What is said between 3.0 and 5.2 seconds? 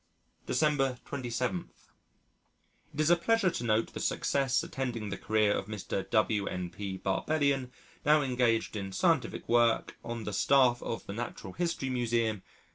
a pleasure to note the success attending the